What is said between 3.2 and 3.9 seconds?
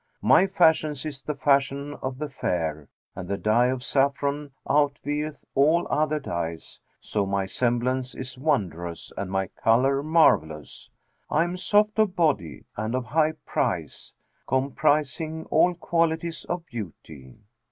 the dye of